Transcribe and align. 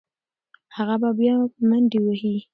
هغه 0.75 0.95
به 1.01 1.09
بیا 1.19 1.35
منډې 1.69 1.99
وهي. 2.03 2.35